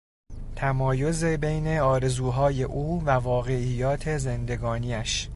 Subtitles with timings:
[0.55, 5.29] تمایز بین آرزوهای او و واقعیات زندگانیش